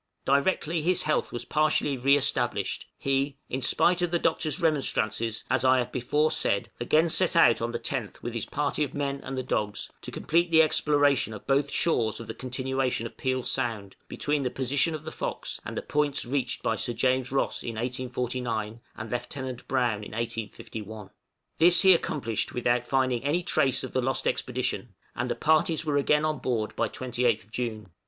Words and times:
Directly 0.25 0.81
his 0.81 1.03
health 1.03 1.31
was 1.31 1.45
partially 1.45 1.95
re 1.95 2.17
established, 2.17 2.87
he, 2.97 3.37
in 3.51 3.61
spite 3.61 4.01
of 4.01 4.09
the 4.09 4.17
Doctor's 4.17 4.59
remonstrances, 4.59 5.43
as 5.47 5.63
I 5.63 5.77
have 5.77 5.91
before 5.91 6.31
said, 6.31 6.71
again 6.79 7.07
set 7.07 7.35
out 7.35 7.61
on 7.61 7.71
the 7.71 7.77
10th 7.77 8.19
with 8.23 8.33
his 8.33 8.47
party 8.47 8.83
of 8.83 8.95
men 8.95 9.21
and 9.21 9.37
the 9.37 9.43
dogs, 9.43 9.91
to 10.01 10.09
complete 10.11 10.49
the 10.49 10.63
exploration 10.63 11.35
of 11.35 11.45
both 11.45 11.69
shores 11.69 12.19
of 12.19 12.25
the 12.25 12.33
continuation 12.33 13.05
of 13.05 13.15
Peel 13.15 13.43
Sound, 13.43 13.95
between 14.07 14.41
the 14.41 14.49
position 14.49 14.95
of 14.95 15.03
the 15.05 15.11
'Fox' 15.11 15.61
and 15.63 15.77
the 15.77 15.83
points 15.83 16.25
reached 16.25 16.63
by 16.63 16.75
Sir 16.75 16.93
James 16.93 17.31
Ross 17.31 17.61
in 17.61 17.75
1849, 17.75 18.81
and 18.97 19.11
Lieutenant 19.11 19.67
Browne 19.67 20.03
in 20.03 20.13
1851. 20.13 21.11
This 21.59 21.81
he 21.81 21.93
accomplished 21.93 22.53
without 22.55 22.87
finding 22.87 23.23
any 23.23 23.43
trace 23.43 23.83
of 23.83 23.93
the 23.93 24.01
lost 24.01 24.25
expedition, 24.27 24.95
and 25.15 25.29
the 25.29 25.35
parties 25.35 25.85
were 25.85 25.97
again 25.97 26.25
on 26.25 26.39
board 26.39 26.75
by 26.75 26.87
28th 26.89 27.51
June. 27.51 27.89